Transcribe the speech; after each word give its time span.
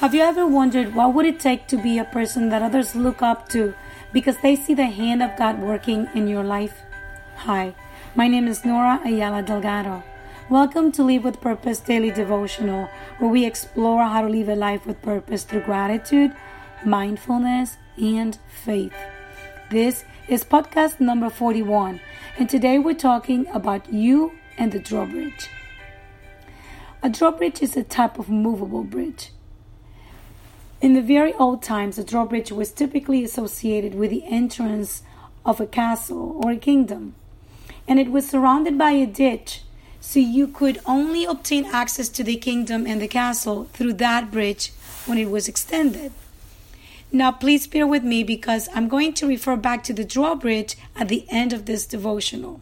Have 0.00 0.14
you 0.14 0.22
ever 0.22 0.46
wondered 0.46 0.94
what 0.94 1.12
would 1.12 1.26
it 1.26 1.40
take 1.40 1.66
to 1.66 1.76
be 1.76 1.98
a 1.98 2.04
person 2.04 2.50
that 2.50 2.62
others 2.62 2.94
look 2.94 3.20
up 3.20 3.48
to 3.48 3.74
because 4.12 4.36
they 4.36 4.54
see 4.54 4.72
the 4.72 4.86
hand 4.86 5.24
of 5.24 5.36
God 5.36 5.58
working 5.58 6.08
in 6.14 6.28
your 6.28 6.44
life? 6.44 6.82
Hi, 7.38 7.74
my 8.14 8.28
name 8.28 8.46
is 8.46 8.64
Nora 8.64 9.00
Ayala 9.04 9.42
Delgado. 9.42 10.04
Welcome 10.48 10.92
to 10.92 11.02
Live 11.02 11.24
with 11.24 11.40
Purpose 11.40 11.80
Daily 11.80 12.12
Devotional, 12.12 12.88
where 13.18 13.28
we 13.28 13.44
explore 13.44 14.04
how 14.04 14.22
to 14.22 14.28
live 14.28 14.48
a 14.48 14.54
life 14.54 14.86
with 14.86 15.02
purpose 15.02 15.42
through 15.42 15.62
gratitude, 15.62 16.32
mindfulness, 16.84 17.76
and 17.96 18.38
faith. 18.46 18.94
This 19.68 20.04
is 20.28 20.44
podcast 20.44 21.00
number 21.00 21.28
41, 21.28 22.00
and 22.38 22.48
today 22.48 22.78
we're 22.78 22.94
talking 22.94 23.48
about 23.48 23.92
you 23.92 24.38
and 24.56 24.70
the 24.70 24.78
drawbridge. 24.78 25.50
A 27.02 27.10
drawbridge 27.10 27.60
is 27.62 27.76
a 27.76 27.82
type 27.82 28.20
of 28.20 28.28
movable 28.28 28.84
bridge. 28.84 29.32
In 30.80 30.92
the 30.92 31.02
very 31.02 31.34
old 31.34 31.60
times, 31.60 31.98
a 31.98 32.04
drawbridge 32.04 32.52
was 32.52 32.70
typically 32.70 33.24
associated 33.24 33.96
with 33.96 34.10
the 34.10 34.24
entrance 34.26 35.02
of 35.44 35.60
a 35.60 35.66
castle 35.66 36.40
or 36.44 36.52
a 36.52 36.56
kingdom, 36.56 37.14
and 37.88 37.98
it 37.98 38.12
was 38.12 38.28
surrounded 38.28 38.78
by 38.78 38.92
a 38.92 39.04
ditch, 39.04 39.62
so 40.00 40.20
you 40.20 40.46
could 40.46 40.80
only 40.86 41.24
obtain 41.24 41.64
access 41.66 42.08
to 42.10 42.22
the 42.22 42.36
kingdom 42.36 42.86
and 42.86 43.02
the 43.02 43.08
castle 43.08 43.64
through 43.72 43.94
that 43.94 44.30
bridge 44.30 44.72
when 45.06 45.18
it 45.18 45.30
was 45.30 45.48
extended. 45.48 46.12
Now, 47.10 47.32
please 47.32 47.66
bear 47.66 47.86
with 47.86 48.04
me 48.04 48.22
because 48.22 48.68
I'm 48.72 48.86
going 48.86 49.14
to 49.14 49.26
refer 49.26 49.56
back 49.56 49.82
to 49.84 49.92
the 49.92 50.04
drawbridge 50.04 50.76
at 50.94 51.08
the 51.08 51.26
end 51.28 51.52
of 51.52 51.66
this 51.66 51.86
devotional. 51.86 52.60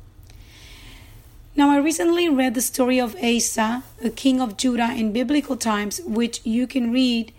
Now, 1.55 1.71
I 1.71 1.79
recently 1.79 2.29
read 2.30 2.55
the 2.55 2.62
story 2.62 2.98
of 2.98 3.16
Asa, 3.23 3.83
a 4.02 4.10
king 4.10 4.41
of 4.41 4.57
Judah 4.57 4.93
in 4.93 5.12
biblical 5.12 5.57
times, 5.57 6.01
which 6.07 6.41
you 6.45 6.66
can 6.66 6.93
read 6.93 7.33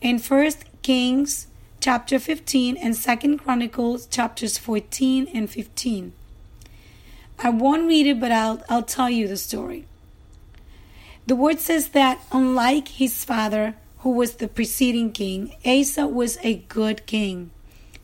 in 0.00 0.18
1 0.18 0.52
Kings 0.82 1.46
chapter 1.78 2.18
15 2.18 2.76
and 2.76 2.94
2 2.94 3.38
Chronicles 3.38 4.06
chapters 4.06 4.56
14 4.56 5.28
and 5.34 5.50
15. 5.50 6.12
I 7.38 7.50
won't 7.50 7.86
read 7.86 8.06
it, 8.06 8.20
but 8.20 8.32
I'll, 8.32 8.62
I'll 8.68 8.82
tell 8.82 9.10
you 9.10 9.28
the 9.28 9.36
story. 9.36 9.86
The 11.26 11.36
word 11.36 11.60
says 11.60 11.88
that 11.90 12.20
unlike 12.32 12.88
his 12.88 13.24
father, 13.24 13.76
who 13.98 14.10
was 14.10 14.36
the 14.36 14.48
preceding 14.48 15.12
king, 15.12 15.54
Asa 15.64 16.06
was 16.06 16.38
a 16.42 16.56
good 16.68 17.06
king, 17.06 17.50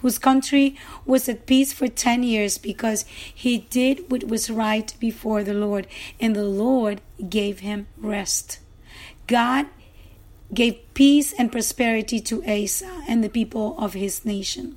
whose 0.01 0.19
country 0.19 0.77
was 1.07 1.29
at 1.29 1.47
peace 1.47 1.73
for 1.73 1.89
10 1.89 2.23
years 2.23 2.59
because 2.59 3.05
he 3.35 3.59
did 3.71 4.11
what 4.11 4.25
was 4.25 4.51
right 4.51 4.95
before 5.01 5.43
the 5.43 5.55
Lord, 5.55 5.87
and 6.21 6.37
the 6.37 6.45
Lord 6.45 7.01
gave 7.29 7.61
him 7.61 7.87
rest. 7.97 8.59
God 9.27 9.67
gave 10.53 10.79
peace 10.95 11.33
and 11.39 11.53
prosperity 11.53 12.21
to 12.21 12.45
Asa 12.45 13.03
and 13.09 13.23
the 13.23 13.29
people 13.29 13.77
of 13.79 13.95
his 13.95 14.25
nation. 14.25 14.77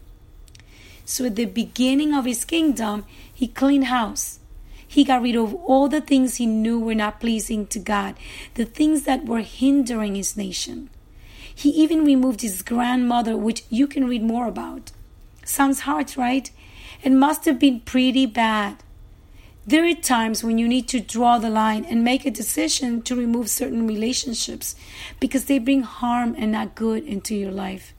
So 1.05 1.25
at 1.25 1.35
the 1.35 1.45
beginning 1.45 2.13
of 2.13 2.25
his 2.25 2.45
kingdom, 2.45 3.05
he 3.33 3.47
cleaned 3.47 3.85
house. 3.85 4.39
He 4.87 5.03
got 5.03 5.21
rid 5.21 5.35
of 5.35 5.53
all 5.53 5.87
the 5.87 6.01
things 6.01 6.35
he 6.35 6.45
knew 6.45 6.79
were 6.79 6.95
not 6.95 7.19
pleasing 7.19 7.67
to 7.67 7.79
God, 7.79 8.15
the 8.55 8.65
things 8.65 9.03
that 9.03 9.25
were 9.25 9.41
hindering 9.41 10.15
his 10.15 10.35
nation. 10.35 10.89
He 11.53 11.69
even 11.69 12.05
removed 12.05 12.41
his 12.41 12.61
grandmother, 12.61 13.37
which 13.37 13.63
you 13.69 13.85
can 13.85 14.07
read 14.07 14.23
more 14.23 14.47
about. 14.47 14.91
Sounds 15.45 15.81
hard, 15.81 16.15
right? 16.17 16.49
It 17.03 17.11
must 17.11 17.45
have 17.45 17.59
been 17.59 17.81
pretty 17.81 18.25
bad. 18.25 18.77
There 19.69 19.85
are 19.85 19.93
times 19.93 20.43
when 20.43 20.57
you 20.57 20.67
need 20.67 20.87
to 20.87 20.99
draw 20.99 21.37
the 21.37 21.51
line 21.51 21.85
and 21.85 22.03
make 22.03 22.25
a 22.25 22.31
decision 22.31 23.03
to 23.03 23.15
remove 23.15 23.51
certain 23.51 23.85
relationships 23.85 24.73
because 25.19 25.45
they 25.45 25.59
bring 25.59 25.83
harm 25.83 26.33
and 26.39 26.53
not 26.53 26.73
good 26.73 27.03
into 27.03 27.35
your 27.35 27.51
life. 27.51 27.93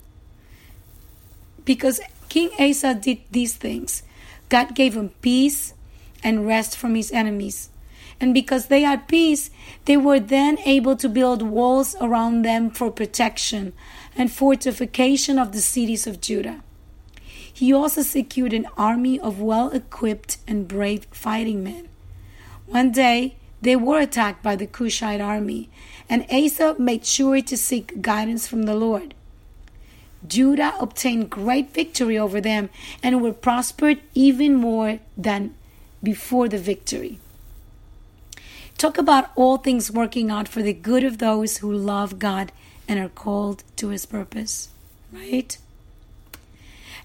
Because 1.64 2.00
King 2.28 2.50
Asa 2.58 2.94
did 2.94 3.20
these 3.30 3.54
things, 3.54 4.02
God 4.48 4.74
gave 4.74 4.96
him 4.96 5.10
peace 5.22 5.74
and 6.24 6.44
rest 6.44 6.76
from 6.76 6.96
his 6.96 7.12
enemies. 7.12 7.70
And 8.18 8.34
because 8.34 8.66
they 8.66 8.82
had 8.82 9.06
peace, 9.06 9.50
they 9.84 9.96
were 9.96 10.18
then 10.18 10.58
able 10.64 10.96
to 10.96 11.08
build 11.08 11.40
walls 11.40 11.94
around 12.00 12.42
them 12.42 12.70
for 12.70 12.90
protection 12.90 13.74
and 14.16 14.32
fortification 14.32 15.38
of 15.38 15.52
the 15.52 15.60
cities 15.60 16.08
of 16.08 16.20
Judah. 16.20 16.64
He 17.60 17.74
also 17.74 18.00
secured 18.00 18.54
an 18.54 18.66
army 18.78 19.20
of 19.20 19.38
well 19.38 19.68
equipped 19.72 20.38
and 20.48 20.66
brave 20.66 21.04
fighting 21.10 21.62
men. 21.62 21.90
One 22.64 22.90
day, 22.90 23.36
they 23.60 23.76
were 23.76 24.00
attacked 24.00 24.42
by 24.42 24.56
the 24.56 24.66
Cushite 24.66 25.20
army, 25.20 25.68
and 26.08 26.24
Asa 26.32 26.76
made 26.78 27.04
sure 27.04 27.42
to 27.42 27.56
seek 27.58 28.00
guidance 28.00 28.48
from 28.48 28.62
the 28.62 28.74
Lord. 28.74 29.12
Judah 30.26 30.72
obtained 30.80 31.28
great 31.28 31.74
victory 31.74 32.18
over 32.18 32.40
them 32.40 32.70
and 33.02 33.20
were 33.20 33.34
prospered 33.34 34.00
even 34.14 34.54
more 34.54 35.00
than 35.14 35.54
before 36.02 36.48
the 36.48 36.56
victory. 36.56 37.18
Talk 38.78 38.96
about 38.96 39.32
all 39.36 39.58
things 39.58 39.90
working 39.90 40.30
out 40.30 40.48
for 40.48 40.62
the 40.62 40.72
good 40.72 41.04
of 41.04 41.18
those 41.18 41.58
who 41.58 41.70
love 41.70 42.18
God 42.18 42.52
and 42.88 42.98
are 42.98 43.10
called 43.10 43.64
to 43.76 43.88
his 43.88 44.06
purpose, 44.06 44.70
right? 45.12 45.58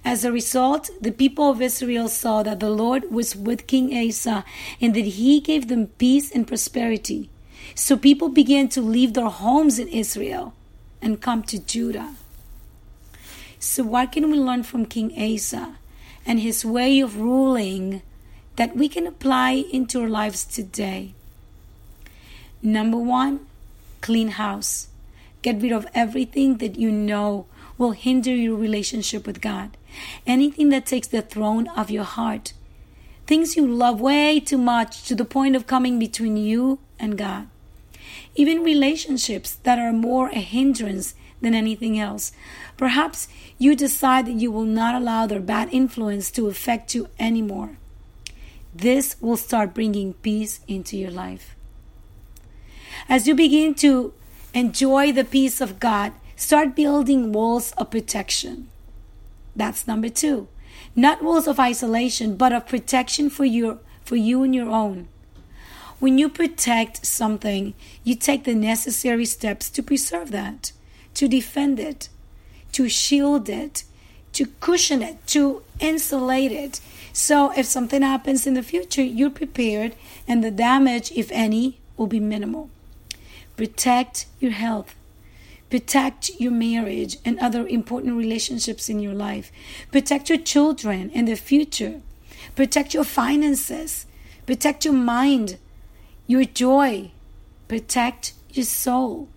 As 0.06 0.24
a 0.24 0.32
result, 0.32 0.92
the 1.02 1.12
people 1.12 1.50
of 1.50 1.64
Israel 1.64 2.08
saw 2.08 2.44
that 2.44 2.60
the 2.60 2.70
Lord 2.70 3.12
was 3.12 3.36
with 3.36 3.66
King 3.66 3.92
Asa 3.92 4.46
and 4.80 4.94
that 4.94 5.18
he 5.20 5.40
gave 5.40 5.68
them 5.68 5.88
peace 5.98 6.32
and 6.32 6.48
prosperity. 6.48 7.32
So 7.74 7.98
people 7.98 8.30
began 8.30 8.70
to 8.70 8.82
leave 8.82 9.16
their 9.16 9.30
homes 9.30 9.80
in 9.80 9.88
Israel 9.88 10.54
and 11.02 11.20
come 11.20 11.42
to 11.44 11.58
Judah. 11.58 12.14
So, 13.58 13.84
what 13.84 14.12
can 14.12 14.30
we 14.30 14.38
learn 14.38 14.62
from 14.62 14.86
King 14.86 15.12
Asa 15.18 15.78
and 16.24 16.40
his 16.40 16.64
way 16.64 17.00
of 17.00 17.18
ruling 17.18 18.04
that 18.58 18.76
we 18.76 18.88
can 18.88 19.08
apply 19.08 19.66
into 19.74 20.02
our 20.02 20.10
lives 20.10 20.46
today? 20.46 21.16
Number 22.62 22.98
one, 22.98 23.48
clean 24.02 24.30
house. 24.38 24.90
Get 25.42 25.64
rid 25.64 25.72
of 25.72 25.88
everything 25.96 26.58
that 26.58 26.76
you 26.76 26.92
know 26.92 27.48
will 27.78 27.92
hinder 27.92 28.36
your 28.36 28.56
relationship 28.56 29.26
with 29.26 29.42
God. 29.42 29.78
Anything 30.26 30.70
that 30.70 30.86
takes 30.86 31.08
the 31.08 31.22
throne 31.22 31.68
of 31.70 31.90
your 31.90 32.04
heart. 32.04 32.54
Things 33.28 33.56
you 33.56 33.66
love 33.68 34.00
way 34.00 34.40
too 34.40 34.58
much 34.58 35.04
to 35.08 35.16
the 35.16 35.26
point 35.26 35.56
of 35.56 35.68
coming 35.68 35.98
between 35.98 36.38
you 36.38 36.80
and 37.00 37.18
God. 37.18 37.48
Even 38.36 38.64
relationships 38.64 39.56
that 39.64 39.80
are 39.80 39.94
more 39.94 40.30
a 40.30 40.40
hindrance 40.40 41.16
than 41.42 41.54
anything 41.54 42.00
else. 42.00 42.32
Perhaps 42.78 43.28
you 43.58 43.76
decide 43.76 44.28
that 44.28 44.34
you 44.34 44.52
will 44.52 44.66
not 44.66 44.96
allow 44.96 45.26
their 45.26 45.40
bad 45.40 45.70
influence 45.72 46.32
to 46.32 46.48
affect 46.48 46.94
you 46.94 47.10
anymore. 47.20 47.78
This 48.74 49.16
will 49.22 49.38
start 49.38 49.74
bringing 49.74 50.14
peace 50.16 50.60
into 50.68 50.98
your 50.98 51.12
life. 51.12 51.56
As 53.08 53.28
you 53.28 53.36
begin 53.36 53.74
to 53.76 54.14
enjoy 54.54 55.12
the 55.12 55.24
peace 55.24 55.62
of 55.62 55.80
God, 55.80 56.14
Start 56.36 56.76
building 56.76 57.32
walls 57.32 57.72
of 57.78 57.90
protection. 57.90 58.68
That's 59.56 59.88
number 59.88 60.10
two. 60.10 60.48
Not 60.96 61.24
walls 61.24 61.48
of 61.48 61.60
isolation, 61.60 62.36
but 62.36 62.54
of 62.54 62.68
protection 62.68 63.30
for 63.30 63.46
your 63.46 63.80
for 64.04 64.16
you 64.16 64.44
and 64.44 64.54
your 64.54 64.70
own. 64.70 65.08
When 66.00 66.18
you 66.18 66.30
protect 66.30 67.06
something, 67.06 67.74
you 68.04 68.16
take 68.16 68.44
the 68.44 68.54
necessary 68.54 69.26
steps 69.26 69.70
to 69.72 69.82
preserve 69.82 70.32
that, 70.32 70.72
to 71.16 71.28
defend 71.28 71.80
it, 71.80 72.10
to 72.74 72.90
shield 72.90 73.50
it, 73.50 73.86
to 74.34 74.48
cushion 74.60 75.02
it, 75.02 75.26
to 75.28 75.64
insulate 75.80 76.52
it. 76.52 76.82
So 77.14 77.52
if 77.58 77.66
something 77.66 78.02
happens 78.02 78.46
in 78.46 78.54
the 78.54 78.62
future, 78.62 79.02
you're 79.02 79.30
prepared 79.30 79.96
and 80.28 80.44
the 80.44 80.52
damage, 80.52 81.12
if 81.14 81.32
any, 81.32 81.80
will 81.96 82.08
be 82.08 82.20
minimal. 82.20 82.70
Protect 83.56 84.26
your 84.42 84.52
health. 84.52 84.94
Protect 85.70 86.30
your 86.40 86.52
marriage 86.52 87.18
and 87.26 87.40
other 87.40 87.68
important 87.68 88.18
relationships 88.18 88.88
in 88.88 89.00
your 89.00 89.14
life. 89.14 89.52
Protect 89.92 90.30
your 90.30 90.38
children 90.38 91.12
and 91.14 91.28
their 91.28 91.36
future. 91.36 92.02
Protect 92.56 92.94
your 92.94 93.04
finances. 93.04 94.06
Protect 94.46 94.86
your 94.86 94.94
mind, 94.94 95.58
your 96.28 96.46
joy. 96.46 97.12
Protect 97.68 98.34
your 98.52 98.66
soul. 98.66 99.28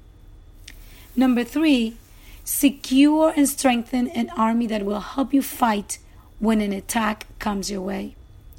Number 1.16 1.44
three, 1.44 1.96
secure 2.44 3.32
and 3.34 3.48
strengthen 3.48 4.08
an 4.08 4.30
army 4.36 4.66
that 4.66 4.84
will 4.84 5.00
help 5.00 5.32
you 5.32 5.42
fight 5.42 5.98
when 6.38 6.60
an 6.60 6.72
attack 6.72 7.26
comes 7.38 7.70
your 7.70 7.80
way. 7.80 8.14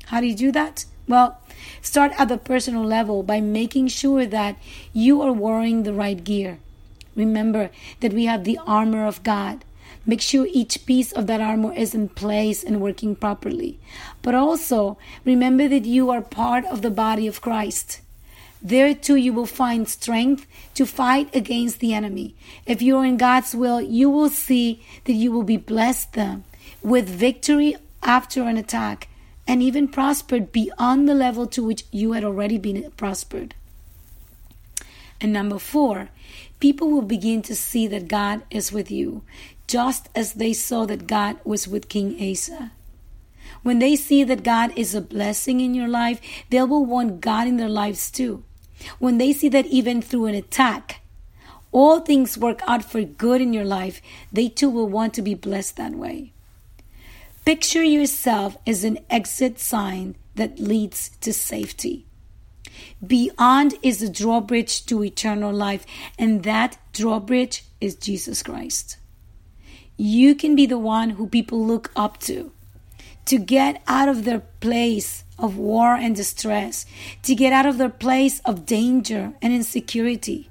How 0.08 0.20
do 0.22 0.28
you 0.28 0.36
do 0.36 0.52
that? 0.52 0.86
Well, 1.08 1.40
start 1.82 2.12
at 2.18 2.28
the 2.28 2.38
personal 2.38 2.84
level 2.84 3.24
by 3.24 3.42
making 3.42 3.88
sure 3.88 4.26
that 4.26 4.58
you 4.92 5.22
are 5.22 5.32
wearing 5.32 5.84
the 5.84 5.94
right 5.94 6.22
gear. 6.24 6.60
Remember 7.20 7.70
that 8.00 8.14
we 8.14 8.26
have 8.26 8.46
the 8.46 8.58
armor 8.66 9.06
of 9.06 9.24
God. 9.24 9.66
Make 10.06 10.22
sure 10.22 10.48
each 10.50 10.86
piece 10.86 11.12
of 11.12 11.28
that 11.28 11.42
armor 11.42 11.74
is 11.74 11.94
in 11.94 12.08
place 12.08 12.64
and 12.64 12.80
working 12.80 13.14
properly. 13.14 13.78
But 14.22 14.36
also 14.36 14.98
remember 15.26 15.68
that 15.68 15.84
you 15.84 16.10
are 16.10 16.22
part 16.22 16.64
of 16.66 16.82
the 16.82 16.90
body 16.90 17.28
of 17.28 17.42
Christ. 17.42 18.00
There 18.62 18.94
too, 18.94 19.18
you 19.18 19.34
will 19.34 19.46
find 19.46 19.88
strength 19.88 20.48
to 20.76 20.86
fight 20.86 21.36
against 21.36 21.80
the 21.80 21.94
enemy. 21.94 22.36
If 22.66 22.82
you 22.82 22.98
are 22.98 23.06
in 23.06 23.18
God's 23.18 23.54
will, 23.54 23.82
you 23.82 24.10
will 24.10 24.30
see 24.30 24.82
that 25.04 25.14
you 25.14 25.32
will 25.32 25.44
be 25.44 25.58
blessed 25.58 26.14
them 26.14 26.46
with 26.82 27.10
victory 27.10 27.76
after 28.02 28.44
an 28.44 28.58
attack 28.58 29.10
and 29.46 29.62
even 29.62 29.88
prospered 29.88 30.54
beyond 30.54 31.08
the 31.08 31.14
level 31.14 31.48
to 31.48 31.64
which 31.64 31.84
you 31.92 32.14
had 32.14 32.24
already 32.24 32.58
been 32.58 32.92
prospered. 32.96 33.56
And 35.22 35.34
number 35.34 35.60
four, 35.60 36.10
people 36.60 36.90
will 36.90 37.02
begin 37.02 37.42
to 37.44 37.56
see 37.56 37.88
that 37.88 38.08
God 38.08 38.44
is 38.50 38.72
with 38.72 38.90
you, 38.90 39.24
just 39.68 40.10
as 40.16 40.34
they 40.34 40.54
saw 40.54 40.86
that 40.86 41.08
God 41.08 41.38
was 41.44 41.68
with 41.68 41.90
King 41.90 42.16
Asa. 42.20 42.72
When 43.62 43.80
they 43.80 43.96
see 43.96 44.24
that 44.24 44.44
God 44.44 44.72
is 44.76 44.96
a 44.96 45.02
blessing 45.02 45.60
in 45.60 45.74
your 45.74 45.88
life, 45.88 46.22
they 46.50 46.62
will 46.64 46.86
want 46.86 47.22
God 47.22 47.48
in 47.48 47.58
their 47.58 47.70
lives 47.70 48.10
too. 48.10 48.44
When 49.00 49.18
they 49.18 49.34
see 49.34 49.50
that 49.50 49.66
even 49.66 50.02
through 50.02 50.28
an 50.28 50.36
attack, 50.36 51.02
all 51.72 52.00
things 52.00 52.38
work 52.38 52.62
out 52.68 52.84
for 52.84 53.04
good 53.04 53.42
in 53.42 53.54
your 53.54 53.66
life, 53.66 54.02
they 54.32 54.48
too 54.48 54.70
will 54.70 54.88
want 54.88 55.14
to 55.16 55.22
be 55.22 55.36
blessed 55.36 55.76
that 55.78 55.94
way. 55.94 56.32
Picture 57.46 57.84
yourself 57.84 58.58
as 58.66 58.84
an 58.84 59.00
exit 59.10 59.60
sign 59.60 60.16
that 60.36 60.60
leads 60.60 61.10
to 61.22 61.34
safety. 61.34 62.06
Beyond 63.06 63.76
is 63.82 64.00
the 64.00 64.10
drawbridge 64.10 64.86
to 64.88 65.04
eternal 65.04 65.54
life, 65.54 65.86
and 66.18 66.44
that 66.44 66.78
drawbridge 66.94 67.64
is 67.80 67.96
Jesus 67.96 68.44
Christ. 68.44 68.98
You 69.98 70.36
can 70.36 70.56
be 70.56 70.66
the 70.66 70.78
one 70.78 71.12
who 71.12 71.28
people 71.28 71.66
look 71.66 71.92
up 71.96 72.20
to 72.22 72.52
to 73.30 73.38
get 73.38 73.80
out 73.86 74.10
of 74.10 74.26
their 74.26 74.40
place 74.60 75.24
of 75.38 75.56
war 75.56 75.94
and 75.94 76.16
distress, 76.16 76.86
to 77.22 77.36
get 77.36 77.54
out 77.54 77.68
of 77.68 77.78
their 77.78 77.88
place 77.90 78.40
of 78.44 78.66
danger 78.66 79.34
and 79.40 79.54
insecurity, 79.54 80.50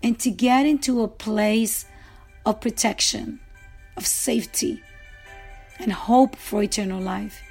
and 0.00 0.16
to 0.20 0.30
get 0.30 0.66
into 0.66 1.02
a 1.02 1.08
place 1.08 1.86
of 2.46 2.60
protection, 2.60 3.40
of 3.96 4.06
safety, 4.06 4.80
and 5.80 5.92
hope 5.92 6.36
for 6.36 6.62
eternal 6.62 7.00
life. 7.00 7.42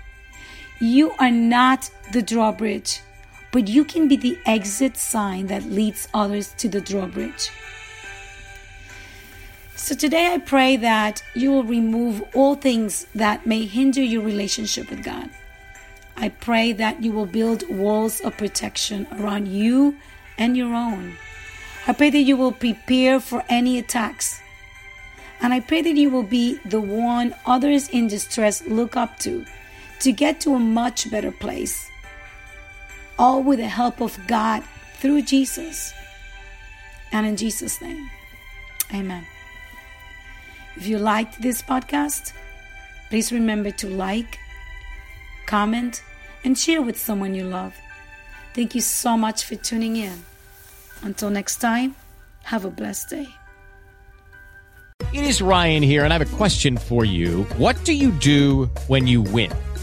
You 0.79 1.11
are 1.19 1.31
not 1.31 1.91
the 2.13 2.21
drawbridge, 2.21 3.01
but 3.51 3.67
you 3.67 3.83
can 3.83 4.07
be 4.07 4.15
the 4.15 4.37
exit 4.45 4.97
sign 4.97 5.47
that 5.47 5.63
leads 5.63 6.07
others 6.13 6.53
to 6.57 6.69
the 6.69 6.81
drawbridge. 6.81 7.51
So 9.75 9.95
today 9.95 10.33
I 10.33 10.37
pray 10.37 10.77
that 10.77 11.23
you 11.33 11.51
will 11.51 11.63
remove 11.63 12.21
all 12.35 12.55
things 12.55 13.07
that 13.15 13.47
may 13.47 13.65
hinder 13.65 14.03
your 14.03 14.21
relationship 14.21 14.89
with 14.89 15.03
God. 15.03 15.29
I 16.17 16.29
pray 16.29 16.73
that 16.73 17.01
you 17.01 17.13
will 17.13 17.25
build 17.25 17.63
walls 17.69 18.19
of 18.19 18.37
protection 18.37 19.07
around 19.17 19.47
you 19.47 19.95
and 20.37 20.55
your 20.55 20.75
own. 20.75 21.15
I 21.87 21.93
pray 21.93 22.09
that 22.09 22.19
you 22.19 22.35
will 22.35 22.51
prepare 22.51 23.19
for 23.19 23.43
any 23.47 23.79
attacks. 23.79 24.41
And 25.41 25.53
I 25.53 25.61
pray 25.61 25.81
that 25.81 25.95
you 25.95 26.09
will 26.09 26.23
be 26.23 26.59
the 26.65 26.81
one 26.81 27.33
others 27.45 27.87
in 27.87 28.07
distress 28.07 28.67
look 28.67 28.97
up 28.97 29.17
to 29.19 29.45
to 30.01 30.11
get 30.11 30.41
to 30.41 30.55
a 30.55 30.59
much 30.59 31.09
better 31.09 31.31
place. 31.31 31.89
All 33.19 33.43
with 33.43 33.59
the 33.59 33.67
help 33.67 34.01
of 34.01 34.17
God 34.27 34.63
through 34.95 35.23
Jesus. 35.23 35.93
And 37.11 37.27
in 37.27 37.35
Jesus' 37.35 37.81
name, 37.81 38.09
amen. 38.93 39.27
If 40.77 40.87
you 40.87 40.97
liked 40.97 41.41
this 41.41 41.61
podcast, 41.61 42.31
please 43.09 43.31
remember 43.33 43.71
to 43.71 43.89
like, 43.89 44.39
comment, 45.45 46.01
and 46.45 46.57
share 46.57 46.81
with 46.81 46.97
someone 46.97 47.35
you 47.35 47.43
love. 47.43 47.75
Thank 48.53 48.73
you 48.73 48.81
so 48.81 49.17
much 49.17 49.43
for 49.43 49.55
tuning 49.55 49.97
in. 49.97 50.23
Until 51.01 51.29
next 51.29 51.57
time, 51.57 51.95
have 52.43 52.63
a 52.63 52.69
blessed 52.69 53.09
day. 53.09 53.27
It 55.13 55.23
is 55.23 55.41
Ryan 55.41 55.83
here, 55.83 56.03
and 56.03 56.13
I 56.13 56.17
have 56.17 56.33
a 56.33 56.37
question 56.37 56.77
for 56.77 57.03
you. 57.03 57.43
What 57.57 57.83
do 57.83 57.93
you 57.93 58.11
do 58.11 58.69
when 58.87 59.07
you 59.07 59.21
win? 59.21 59.51